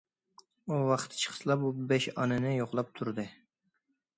[0.71, 3.27] ئۇ ۋاقتى چىقسىلا، بۇ بەش ئانىنى يوقلاپ تۇردى.